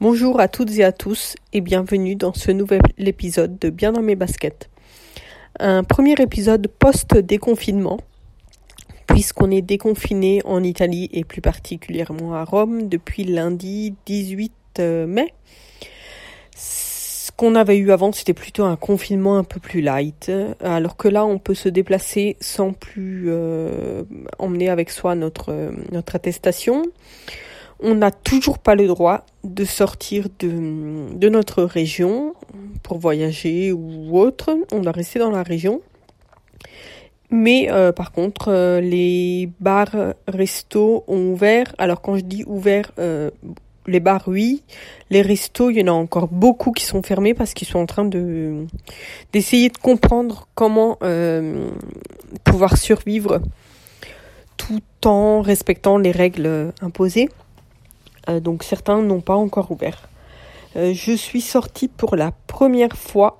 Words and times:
Bonjour 0.00 0.40
à 0.40 0.48
toutes 0.48 0.78
et 0.78 0.84
à 0.84 0.92
tous 0.92 1.34
et 1.52 1.60
bienvenue 1.60 2.16
dans 2.16 2.32
ce 2.32 2.50
nouvel 2.50 2.80
épisode 2.96 3.58
de 3.58 3.68
Bien 3.68 3.92
dans 3.92 4.00
mes 4.00 4.16
baskets. 4.16 4.70
Un 5.58 5.84
premier 5.84 6.14
épisode 6.14 6.68
post-déconfinement 6.78 8.00
puisqu'on 9.08 9.50
est 9.50 9.60
déconfiné 9.60 10.40
en 10.46 10.62
Italie 10.62 11.10
et 11.12 11.22
plus 11.24 11.42
particulièrement 11.42 12.34
à 12.34 12.44
Rome 12.44 12.88
depuis 12.88 13.24
lundi 13.24 13.94
18 14.06 14.52
euh, 14.78 15.06
mai. 15.06 15.34
Ce 16.56 17.30
qu'on 17.32 17.54
avait 17.54 17.76
eu 17.76 17.92
avant, 17.92 18.10
c'était 18.12 18.32
plutôt 18.32 18.64
un 18.64 18.76
confinement 18.76 19.36
un 19.36 19.44
peu 19.44 19.60
plus 19.60 19.82
light, 19.82 20.32
alors 20.60 20.96
que 20.96 21.08
là, 21.08 21.26
on 21.26 21.38
peut 21.38 21.54
se 21.54 21.68
déplacer 21.68 22.38
sans 22.40 22.72
plus 22.72 23.26
euh, 23.28 24.04
emmener 24.38 24.70
avec 24.70 24.88
soi 24.88 25.14
notre, 25.14 25.72
notre 25.92 26.16
attestation 26.16 26.84
on 27.82 27.94
n'a 27.94 28.10
toujours 28.10 28.58
pas 28.58 28.74
le 28.74 28.86
droit 28.86 29.24
de 29.44 29.64
sortir 29.64 30.26
de, 30.38 31.14
de, 31.14 31.28
notre 31.28 31.62
région 31.62 32.34
pour 32.82 32.98
voyager 32.98 33.72
ou 33.72 34.18
autre. 34.18 34.56
On 34.72 34.80
doit 34.80 34.92
rester 34.92 35.18
dans 35.18 35.30
la 35.30 35.42
région. 35.42 35.80
Mais 37.30 37.70
euh, 37.70 37.92
par 37.92 38.10
contre, 38.10 38.48
euh, 38.48 38.80
les 38.80 39.48
bars, 39.60 39.94
restos 40.26 41.04
ont 41.06 41.32
ouvert. 41.32 41.72
Alors 41.78 42.02
quand 42.02 42.16
je 42.16 42.24
dis 42.24 42.44
ouvert, 42.46 42.90
euh, 42.98 43.30
les 43.86 44.00
bars 44.00 44.24
oui, 44.26 44.62
les 45.10 45.22
restos, 45.22 45.70
il 45.70 45.78
y 45.78 45.82
en 45.82 45.86
a 45.86 45.96
encore 45.96 46.28
beaucoup 46.28 46.72
qui 46.72 46.84
sont 46.84 47.02
fermés 47.02 47.34
parce 47.34 47.54
qu'ils 47.54 47.68
sont 47.68 47.78
en 47.78 47.86
train 47.86 48.04
de 48.04 48.66
d'essayer 49.32 49.68
de 49.70 49.78
comprendre 49.78 50.48
comment 50.54 50.98
pouvoir 52.44 52.76
survivre 52.76 53.40
tout 54.56 54.82
en 55.06 55.40
respectant 55.40 55.98
les 55.98 56.10
règles 56.10 56.72
imposées. 56.82 57.30
Euh, 58.28 58.40
donc 58.40 58.62
certains 58.62 59.02
n'ont 59.02 59.20
pas 59.20 59.34
encore 59.34 59.70
ouvert. 59.70 60.08
Euh, 60.76 60.92
je 60.94 61.12
suis 61.12 61.40
sortie 61.40 61.88
pour 61.88 62.16
la 62.16 62.32
première 62.46 62.96
fois 62.96 63.38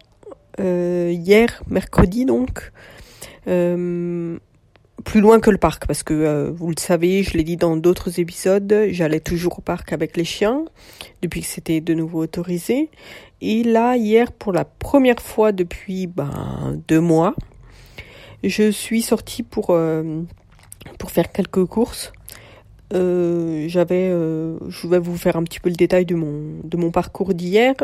euh, 0.58 1.12
hier, 1.12 1.62
mercredi 1.68 2.24
donc, 2.24 2.72
plus 3.44 5.20
loin 5.22 5.40
que 5.40 5.50
le 5.50 5.56
parc 5.56 5.86
parce 5.86 6.02
que 6.02 6.50
vous 6.50 6.68
le 6.68 6.78
savez, 6.78 7.22
je 7.22 7.36
l'ai 7.36 7.42
dit 7.42 7.56
dans 7.56 7.76
d'autres 7.76 8.20
épisodes, 8.20 8.88
j'allais 8.90 9.20
toujours 9.20 9.58
au 9.58 9.62
parc 9.62 9.92
avec 9.92 10.16
les 10.16 10.24
chiens 10.24 10.66
depuis 11.22 11.40
que 11.40 11.46
c'était 11.46 11.80
de 11.80 11.94
nouveau 11.94 12.22
autorisé. 12.22 12.90
Et 13.40 13.64
là, 13.64 13.96
hier, 13.96 14.30
pour 14.30 14.52
la 14.52 14.66
première 14.66 15.20
fois 15.20 15.52
depuis 15.52 16.06
ben, 16.06 16.80
deux 16.86 17.00
mois, 17.00 17.34
je 18.44 18.70
suis 18.70 19.00
sortie 19.00 19.42
pour, 19.42 19.76
pour 20.98 21.10
faire 21.10 21.32
quelques 21.32 21.64
courses. 21.64 22.12
Euh, 22.92 23.66
j'avais, 23.68 24.08
euh, 24.10 24.58
je 24.68 24.88
vais 24.88 24.98
vous 24.98 25.16
faire 25.16 25.36
un 25.36 25.44
petit 25.44 25.60
peu 25.60 25.68
le 25.68 25.76
détail 25.76 26.04
de 26.06 26.16
mon 26.16 26.60
de 26.64 26.76
mon 26.76 26.90
parcours 26.90 27.34
d'hier. 27.34 27.74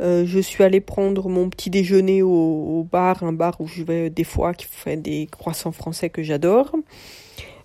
Euh, 0.00 0.24
je 0.26 0.38
suis 0.38 0.62
allée 0.62 0.80
prendre 0.80 1.28
mon 1.28 1.48
petit 1.48 1.70
déjeuner 1.70 2.22
au, 2.22 2.28
au, 2.28 2.86
bar, 2.90 3.24
un 3.24 3.32
bar 3.32 3.60
où 3.60 3.66
je 3.66 3.82
vais 3.82 4.10
des 4.10 4.24
fois 4.24 4.54
qui 4.54 4.66
fait 4.70 4.96
des 4.96 5.26
croissants 5.30 5.72
français 5.72 6.08
que 6.08 6.22
j'adore. 6.22 6.70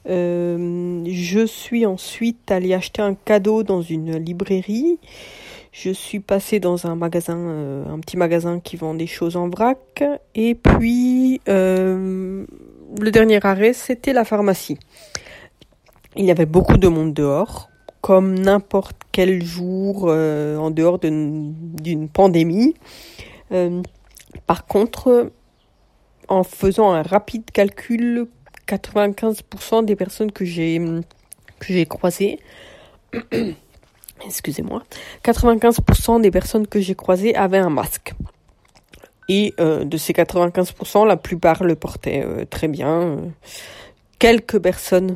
je 0.05 1.45
suis 1.45 1.85
ensuite 1.85 2.49
allée 2.49 2.73
acheter 2.73 3.01
un 3.01 3.13
cadeau 3.13 3.63
dans 3.63 3.81
une 3.81 4.17
librairie. 4.17 4.97
Je 5.71 5.91
suis 5.91 6.19
passée 6.19 6.59
dans 6.59 6.87
un 6.87 6.95
magasin, 6.95 7.85
un 7.87 7.99
petit 7.99 8.17
magasin 8.17 8.59
qui 8.59 8.75
vend 8.75 8.95
des 8.95 9.05
choses 9.05 9.35
en 9.35 9.47
vrac. 9.49 10.03
Et 10.33 10.55
puis 10.55 11.39
le 11.45 12.47
dernier 13.11 13.39
arrêt, 13.45 13.73
c'était 13.73 14.13
la 14.13 14.25
pharmacie. 14.25 14.79
Il 16.15 16.25
y 16.25 16.31
avait 16.31 16.47
beaucoup 16.47 16.77
de 16.77 16.87
monde 16.87 17.13
dehors, 17.13 17.69
comme 18.01 18.33
n'importe 18.37 18.97
quel 19.11 19.43
jour 19.43 20.05
euh, 20.07 20.57
en 20.57 20.71
dehors 20.71 20.97
d'une 20.99 22.09
pandémie. 22.11 22.73
Euh, 23.51 23.81
par 24.47 24.65
contre, 24.65 25.31
en 26.27 26.43
faisant 26.43 26.91
un 26.91 27.03
rapide 27.03 27.51
calcul, 27.51 28.27
95% 28.67 29.85
des 29.85 29.95
personnes 29.95 30.31
que 30.31 30.45
j'ai 30.45 30.79
que 31.59 31.73
j'ai 31.73 31.85
croisées, 31.85 32.39
excusez-moi, 34.25 34.83
95% 35.23 36.21
des 36.21 36.31
personnes 36.31 36.65
que 36.67 36.79
j'ai 36.79 36.95
croisées 36.95 37.35
avaient 37.35 37.57
un 37.57 37.69
masque. 37.69 38.13
Et 39.27 39.53
euh, 39.59 39.83
de 39.83 39.97
ces 39.97 40.13
95%, 40.13 41.05
la 41.05 41.17
plupart 41.17 41.63
le 41.63 41.75
portaient 41.75 42.25
très 42.49 42.67
bien. 42.67 43.17
Quelques 44.17 44.59
personnes 44.59 45.15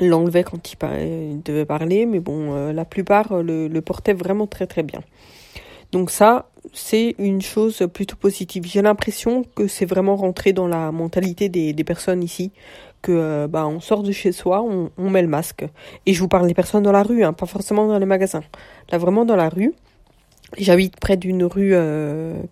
l'enlevait 0.00 0.44
quand 0.44 0.72
il, 0.72 1.42
devait 1.42 1.64
parler, 1.64 2.06
mais 2.06 2.20
bon, 2.20 2.54
euh, 2.54 2.72
la 2.72 2.84
plupart 2.84 3.32
euh, 3.32 3.68
le, 3.68 3.80
portaient 3.80 4.12
vraiment 4.12 4.46
très 4.46 4.66
très 4.66 4.82
bien. 4.82 5.00
Donc 5.92 6.10
ça, 6.10 6.48
c'est 6.72 7.14
une 7.18 7.40
chose 7.40 7.86
plutôt 7.92 8.16
positive. 8.16 8.64
J'ai 8.66 8.82
l'impression 8.82 9.44
que 9.54 9.66
c'est 9.66 9.86
vraiment 9.86 10.16
rentré 10.16 10.52
dans 10.52 10.68
la 10.68 10.92
mentalité 10.92 11.48
des, 11.48 11.84
personnes 11.84 12.22
ici, 12.22 12.52
que 13.00 13.12
euh, 13.12 13.48
bah 13.48 13.66
on 13.66 13.80
sort 13.80 14.02
de 14.02 14.12
chez 14.12 14.32
soi, 14.32 14.62
on, 14.62 14.90
on, 14.98 15.10
met 15.10 15.22
le 15.22 15.28
masque. 15.28 15.64
Et 16.04 16.12
je 16.12 16.20
vous 16.20 16.28
parle 16.28 16.46
des 16.46 16.54
personnes 16.54 16.82
dans 16.82 16.92
la 16.92 17.02
rue, 17.02 17.24
hein, 17.24 17.32
pas 17.32 17.46
forcément 17.46 17.86
dans 17.86 17.98
les 17.98 18.06
magasins. 18.06 18.42
Là, 18.90 18.98
vraiment 18.98 19.24
dans 19.24 19.36
la 19.36 19.48
rue. 19.48 19.72
J'habite 20.56 20.98
près 20.98 21.16
d'une 21.16 21.44
rue 21.44 21.74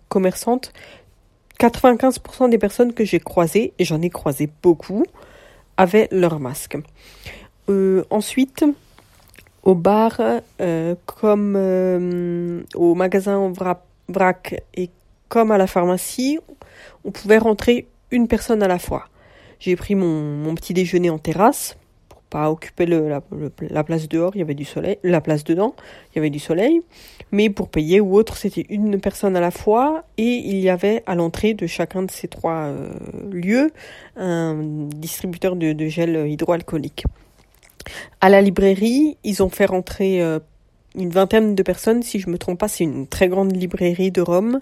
commerçante. 0.07 0.71
95% 1.59 2.49
des 2.49 2.57
personnes 2.57 2.93
que 2.93 3.03
j'ai 3.03 3.19
croisées, 3.19 3.73
et 3.79 3.85
j'en 3.85 4.01
ai 4.01 4.09
croisé 4.09 4.49
beaucoup, 4.61 5.03
avaient 5.77 6.07
leur 6.11 6.39
masque. 6.39 6.77
Euh, 7.69 8.03
ensuite, 8.09 8.65
au 9.63 9.75
bar, 9.75 10.19
euh, 10.61 10.95
comme 11.05 11.55
euh, 11.57 12.61
au 12.75 12.95
magasin 12.95 13.37
en 13.37 13.51
vrac 13.51 14.63
et 14.75 14.89
comme 15.27 15.51
à 15.51 15.57
la 15.57 15.67
pharmacie, 15.67 16.39
on 17.03 17.11
pouvait 17.11 17.37
rentrer 17.37 17.87
une 18.11 18.27
personne 18.27 18.63
à 18.63 18.67
la 18.67 18.79
fois. 18.79 19.09
J'ai 19.59 19.75
pris 19.75 19.95
mon, 19.95 20.55
petit 20.55 20.73
déjeuner 20.73 21.09
en 21.09 21.17
terrasse 21.17 21.77
pas 22.29 22.51
occuper 22.51 22.85
le, 22.85 23.07
la, 23.07 23.21
la, 23.69 23.83
place 23.83 24.07
dehors, 24.09 24.31
il 24.35 24.39
y 24.39 24.41
avait 24.41 24.53
du 24.53 24.65
soleil, 24.65 24.97
la 25.03 25.21
place 25.21 25.43
dedans, 25.43 25.75
il 26.11 26.17
y 26.17 26.19
avait 26.19 26.29
du 26.29 26.39
soleil. 26.39 26.81
Mais 27.31 27.49
pour 27.49 27.69
payer 27.69 27.99
ou 27.99 28.15
autre, 28.15 28.37
c'était 28.37 28.65
une 28.69 28.99
personne 28.99 29.35
à 29.35 29.41
la 29.41 29.51
fois 29.51 30.03
et 30.17 30.23
il 30.23 30.59
y 30.59 30.69
avait 30.69 31.03
à 31.05 31.15
l'entrée 31.15 31.53
de 31.53 31.67
chacun 31.67 32.03
de 32.03 32.11
ces 32.11 32.27
trois 32.27 32.67
euh, 32.67 32.89
lieux 33.31 33.71
un 34.17 34.55
distributeur 34.95 35.55
de, 35.55 35.73
de 35.73 35.87
gel 35.87 36.27
hydroalcoolique. 36.29 37.05
À 38.21 38.29
la 38.29 38.41
librairie, 38.41 39.17
ils 39.23 39.43
ont 39.43 39.49
fait 39.49 39.65
rentrer 39.65 40.21
euh, 40.21 40.39
une 40.95 41.09
vingtaine 41.09 41.55
de 41.55 41.63
personnes, 41.63 42.03
si 42.03 42.19
je 42.19 42.29
me 42.29 42.37
trompe 42.37 42.59
pas, 42.59 42.67
c'est 42.67 42.83
une 42.83 43.07
très 43.07 43.27
grande 43.27 43.55
librairie 43.55 44.11
de 44.11 44.21
Rome. 44.21 44.61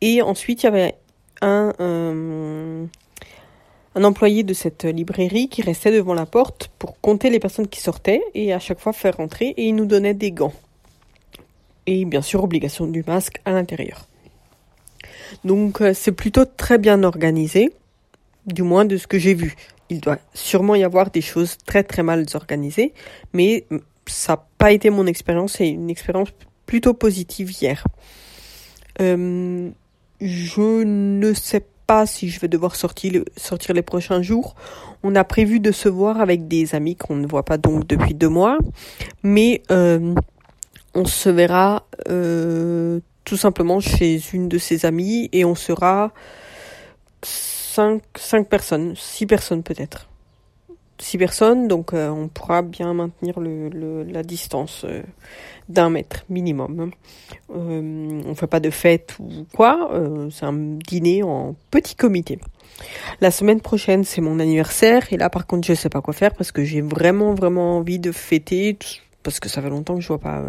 Et 0.00 0.22
ensuite, 0.22 0.62
il 0.62 0.66
y 0.66 0.68
avait 0.68 0.94
un, 1.42 1.72
euh, 1.80 2.86
un 3.94 4.04
employé 4.04 4.42
de 4.42 4.54
cette 4.54 4.84
librairie 4.84 5.48
qui 5.48 5.62
restait 5.62 5.92
devant 5.92 6.14
la 6.14 6.26
porte 6.26 6.70
pour 6.78 7.00
compter 7.00 7.30
les 7.30 7.38
personnes 7.38 7.68
qui 7.68 7.80
sortaient 7.80 8.22
et 8.34 8.52
à 8.52 8.58
chaque 8.58 8.80
fois 8.80 8.92
faire 8.92 9.16
rentrer 9.16 9.54
et 9.56 9.64
il 9.64 9.74
nous 9.74 9.86
donnait 9.86 10.14
des 10.14 10.32
gants. 10.32 10.54
Et 11.86 12.04
bien 12.04 12.22
sûr, 12.22 12.42
obligation 12.42 12.86
du 12.86 13.04
masque 13.06 13.40
à 13.44 13.52
l'intérieur. 13.52 14.06
Donc 15.44 15.80
euh, 15.80 15.92
c'est 15.94 16.12
plutôt 16.12 16.44
très 16.44 16.78
bien 16.78 17.02
organisé, 17.02 17.72
du 18.46 18.62
moins 18.62 18.84
de 18.84 18.96
ce 18.96 19.06
que 19.06 19.18
j'ai 19.18 19.34
vu 19.34 19.54
il 19.90 20.00
doit 20.00 20.18
sûrement 20.32 20.74
y 20.74 20.84
avoir 20.84 21.10
des 21.10 21.20
choses 21.20 21.56
très 21.66 21.82
très 21.82 22.02
mal 22.02 22.24
organisées, 22.34 22.92
mais 23.32 23.66
ça 24.06 24.34
n'a 24.34 24.46
pas 24.58 24.72
été 24.72 24.90
mon 24.90 25.06
expérience, 25.06 25.54
c'est 25.54 25.68
une 25.68 25.90
expérience 25.90 26.30
plutôt 26.66 26.94
positive 26.94 27.50
hier. 27.50 27.84
Euh, 29.00 29.70
je 30.20 30.84
ne 30.84 31.34
sais 31.34 31.64
pas 31.86 32.06
si 32.06 32.28
je 32.28 32.40
vais 32.40 32.48
devoir 32.48 32.76
sortir, 32.76 33.22
sortir 33.36 33.74
les 33.74 33.82
prochains 33.82 34.22
jours. 34.22 34.54
On 35.02 35.14
a 35.14 35.24
prévu 35.24 35.60
de 35.60 35.72
se 35.72 35.88
voir 35.88 36.20
avec 36.20 36.48
des 36.48 36.74
amis 36.74 36.96
qu'on 36.96 37.16
ne 37.16 37.26
voit 37.26 37.44
pas 37.44 37.58
donc 37.58 37.86
depuis 37.86 38.14
deux 38.14 38.28
mois, 38.28 38.58
mais 39.22 39.62
euh, 39.70 40.14
on 40.94 41.04
se 41.04 41.28
verra 41.28 41.86
euh, 42.08 43.00
tout 43.24 43.36
simplement 43.36 43.80
chez 43.80 44.20
une 44.32 44.48
de 44.48 44.58
ses 44.58 44.86
amies 44.86 45.28
et 45.32 45.44
on 45.44 45.54
sera 45.54 46.12
5, 47.22 48.02
5 48.16 48.48
personnes, 48.48 48.94
6 48.96 49.26
personnes 49.26 49.62
peut-être. 49.62 50.08
6 50.98 51.18
personnes, 51.18 51.68
donc 51.68 51.92
euh, 51.92 52.08
on 52.08 52.28
pourra 52.28 52.62
bien 52.62 52.94
maintenir 52.94 53.40
le, 53.40 54.04
la 54.04 54.22
distance 54.22 54.84
euh, 54.84 55.02
d'un 55.68 55.90
mètre 55.90 56.24
minimum. 56.28 56.92
Euh, 57.50 58.22
on 58.24 58.34
fait 58.34 58.46
pas 58.46 58.60
de 58.60 58.70
fête 58.70 59.16
ou 59.18 59.46
quoi, 59.54 59.90
c'est 60.30 60.46
un 60.46 60.52
dîner 60.52 61.22
en 61.22 61.56
petit 61.70 61.96
comité. 61.96 62.38
La 63.20 63.30
semaine 63.30 63.60
prochaine, 63.60 64.04
c'est 64.04 64.20
mon 64.20 64.38
anniversaire 64.40 65.12
et 65.12 65.16
là 65.16 65.30
par 65.30 65.46
contre, 65.46 65.66
je 65.66 65.74
sais 65.74 65.88
pas 65.88 66.00
quoi 66.00 66.14
faire 66.14 66.34
parce 66.34 66.52
que 66.52 66.64
j'ai 66.64 66.80
vraiment 66.80 67.34
vraiment 67.34 67.78
envie 67.78 67.98
de 67.98 68.12
fêter 68.12 68.78
parce 69.22 69.40
que 69.40 69.48
ça 69.48 69.62
fait 69.62 69.70
longtemps 69.70 69.94
que 69.94 70.00
je 70.00 70.08
vois 70.08 70.18
pas 70.18 70.42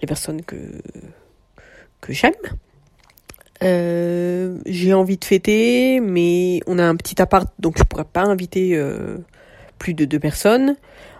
les 0.00 0.06
personnes 0.06 0.42
que 0.42 0.56
que 2.00 2.12
j'aime. 2.12 2.32
J'ai 3.60 4.92
envie 4.94 5.18
de 5.18 5.24
fêter, 5.24 6.00
mais 6.00 6.60
on 6.66 6.78
a 6.78 6.84
un 6.84 6.96
petit 6.96 7.20
appart, 7.20 7.48
donc 7.58 7.76
je 7.78 7.82
pourrais 7.84 8.04
pas 8.04 8.22
inviter 8.22 8.76
plus 9.78 9.94
de 9.94 10.04
deux 10.04 10.18
personnes. 10.18 10.76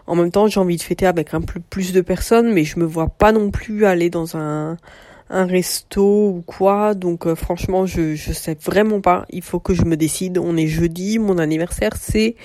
En 0.06 0.16
même 0.16 0.31
temps, 0.31 0.46
j'ai 0.46 0.60
envie 0.60 0.76
de 0.76 0.82
fêter 0.82 1.06
avec 1.06 1.34
un 1.34 1.40
plus 1.40 1.93
de 1.93 2.00
personnes, 2.00 2.52
mais 2.52 2.64
je 2.64 2.78
me 2.78 2.84
vois 2.84 3.08
pas 3.08 3.32
non 3.32 3.50
plus 3.50 3.84
aller 3.84 4.10
dans 4.10 4.37
un 4.37 4.76
un 5.31 5.46
resto 5.46 6.28
ou 6.28 6.43
quoi. 6.46 6.94
Donc 6.94 7.26
euh, 7.26 7.34
franchement, 7.34 7.87
je 7.87 8.14
je 8.14 8.32
sais 8.32 8.56
vraiment 8.60 9.00
pas. 9.00 9.26
Il 9.31 9.43
faut 9.43 9.60
que 9.60 9.75
je 9.75 9.84
me 9.84 9.96
décide. 9.96 10.38
On 10.38 10.56
est 10.56 10.66
jeudi, 10.66 11.19
mon 11.19 11.38
anniversaire 11.38 11.96
c'est 11.99 12.37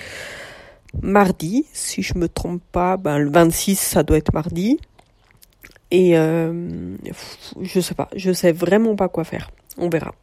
mardi, 1.02 1.66
si 1.72 2.02
je 2.02 2.16
me 2.18 2.28
trompe 2.28 2.62
pas. 2.72 2.96
Ben 2.96 3.18
le 3.18 3.30
26, 3.30 3.76
ça 3.76 4.02
doit 4.02 4.18
être 4.18 4.32
mardi. 4.32 4.78
Et 5.90 6.18
euh, 6.18 6.96
je 7.60 7.80
sais 7.80 7.94
pas, 7.94 8.08
je 8.16 8.32
sais 8.32 8.52
vraiment 8.52 8.96
pas 8.96 9.08
quoi 9.08 9.24
faire. 9.24 9.50
On 9.78 9.88
verra. 9.88 10.14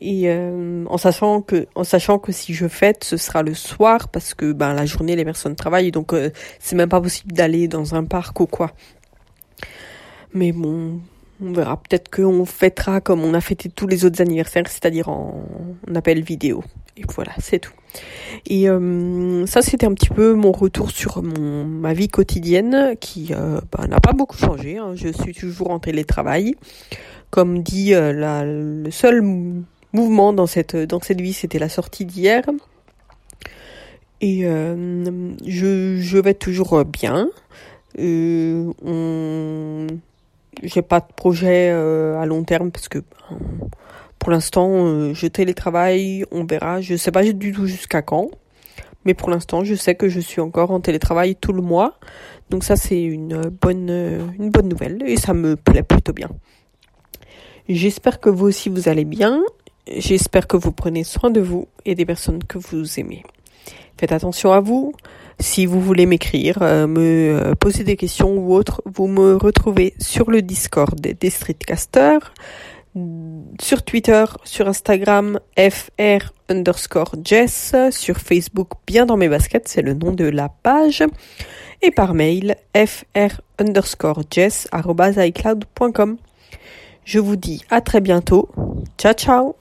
Et 0.00 0.24
euh, 0.26 0.84
en 0.88 0.98
sachant 0.98 1.40
que 1.40 1.66
en 1.74 1.84
sachant 1.84 2.18
que 2.18 2.32
si 2.32 2.52
je 2.52 2.66
fête, 2.66 3.04
ce 3.04 3.16
sera 3.16 3.42
le 3.42 3.54
soir 3.54 4.08
parce 4.08 4.34
que 4.34 4.52
ben 4.52 4.74
la 4.74 4.86
journée 4.86 5.14
les 5.14 5.24
personnes 5.24 5.54
travaillent 5.54 5.92
donc 5.92 6.12
euh, 6.12 6.30
c'est 6.58 6.74
même 6.74 6.88
pas 6.88 7.00
possible 7.00 7.32
d'aller 7.32 7.68
dans 7.68 7.94
un 7.94 8.04
parc 8.04 8.40
ou 8.40 8.46
quoi. 8.46 8.72
Mais 10.32 10.50
bon, 10.50 11.00
on 11.40 11.52
verra. 11.52 11.76
Peut-être 11.76 12.10
qu'on 12.10 12.44
fêtera 12.44 13.00
comme 13.00 13.22
on 13.22 13.34
a 13.34 13.40
fêté 13.40 13.68
tous 13.68 13.86
les 13.86 14.04
autres 14.04 14.20
anniversaires, 14.20 14.66
c'est-à-dire 14.68 15.08
en, 15.08 15.44
appel 15.94 16.22
vidéo. 16.22 16.62
Et 16.96 17.02
voilà, 17.14 17.32
c'est 17.40 17.58
tout. 17.58 17.72
Et 18.46 18.68
euh, 18.68 19.46
ça, 19.46 19.62
c'était 19.62 19.86
un 19.86 19.94
petit 19.94 20.08
peu 20.08 20.34
mon 20.34 20.52
retour 20.52 20.90
sur 20.90 21.22
mon 21.22 21.64
ma 21.64 21.92
vie 21.92 22.08
quotidienne 22.08 22.94
qui 23.00 23.32
euh, 23.32 23.60
bah, 23.72 23.86
n'a 23.86 24.00
pas 24.00 24.12
beaucoup 24.12 24.36
changé. 24.36 24.78
Hein. 24.78 24.92
Je 24.94 25.08
suis 25.08 25.34
toujours 25.34 25.70
en 25.70 25.78
télétravail. 25.78 26.54
Comme 27.30 27.62
dit, 27.64 27.94
euh, 27.94 28.12
la, 28.12 28.44
le 28.44 28.90
seul 28.92 29.22
mouvement 29.94 30.32
dans 30.32 30.46
cette 30.46 30.76
dans 30.76 31.00
cette 31.00 31.20
vie, 31.20 31.32
c'était 31.32 31.58
la 31.58 31.70
sortie 31.70 32.04
d'hier. 32.04 32.42
Et 34.20 34.42
je, 34.42 35.96
je 36.00 36.18
vais 36.18 36.34
toujours 36.34 36.84
bien. 36.84 37.28
on 37.98 39.86
j'ai 40.62 40.82
pas 40.82 41.00
de 41.00 41.12
projet 41.14 41.70
euh, 41.72 42.18
à 42.20 42.26
long 42.26 42.44
terme 42.44 42.70
parce 42.70 42.88
que 42.88 42.98
ben, 42.98 43.38
pour 44.18 44.30
l'instant 44.30 44.68
euh, 44.70 45.14
je 45.14 45.26
télétravaille, 45.26 46.24
on 46.30 46.44
verra, 46.44 46.80
je 46.80 46.96
sais 46.96 47.10
pas 47.10 47.22
du 47.22 47.52
tout 47.52 47.66
jusqu'à 47.66 48.02
quand. 48.02 48.30
Mais 49.06 49.12
pour 49.12 49.28
l'instant, 49.28 49.64
je 49.64 49.74
sais 49.74 49.96
que 49.96 50.08
je 50.08 50.18
suis 50.18 50.40
encore 50.40 50.70
en 50.70 50.80
télétravail 50.80 51.36
tout 51.36 51.52
le 51.52 51.60
mois. 51.60 51.98
Donc 52.48 52.64
ça 52.64 52.76
c'est 52.76 53.02
une 53.02 53.42
bonne 53.48 53.90
une 54.38 54.50
bonne 54.50 54.68
nouvelle 54.68 55.02
et 55.06 55.16
ça 55.16 55.34
me 55.34 55.56
plaît 55.56 55.82
plutôt 55.82 56.12
bien. 56.12 56.30
J'espère 57.68 58.20
que 58.20 58.30
vous 58.30 58.46
aussi 58.46 58.68
vous 58.68 58.88
allez 58.88 59.04
bien. 59.04 59.42
J'espère 59.86 60.46
que 60.46 60.56
vous 60.56 60.72
prenez 60.72 61.04
soin 61.04 61.30
de 61.30 61.40
vous 61.40 61.68
et 61.84 61.94
des 61.94 62.06
personnes 62.06 62.42
que 62.42 62.56
vous 62.56 62.98
aimez. 62.98 63.22
Faites 63.98 64.12
attention 64.12 64.52
à 64.52 64.60
vous. 64.60 64.94
Si 65.40 65.66
vous 65.66 65.80
voulez 65.80 66.06
m'écrire, 66.06 66.58
euh, 66.62 66.86
me 66.86 67.38
euh, 67.38 67.54
poser 67.54 67.84
des 67.84 67.96
questions 67.96 68.34
ou 68.34 68.54
autre, 68.54 68.82
vous 68.86 69.08
me 69.08 69.36
retrouvez 69.36 69.94
sur 70.00 70.30
le 70.30 70.42
Discord 70.42 70.98
des 71.00 71.30
Streetcasters, 71.30 72.32
sur 73.60 73.82
Twitter, 73.82 74.24
sur 74.44 74.68
Instagram, 74.68 75.40
fr 75.58 76.32
underscore 76.48 77.14
jess, 77.24 77.74
sur 77.90 78.18
Facebook, 78.18 78.70
bien 78.86 79.04
dans 79.04 79.16
mes 79.16 79.28
baskets, 79.28 79.68
c'est 79.68 79.82
le 79.82 79.94
nom 79.94 80.12
de 80.12 80.24
la 80.24 80.48
page, 80.48 81.02
et 81.82 81.90
par 81.90 82.14
mail, 82.14 82.56
fr 82.74 83.40
underscore 83.58 84.22
jess. 84.30 84.68
Je 87.04 87.18
vous 87.18 87.36
dis 87.36 87.62
à 87.70 87.80
très 87.80 88.00
bientôt. 88.00 88.48
Ciao 88.98 89.12
ciao 89.12 89.56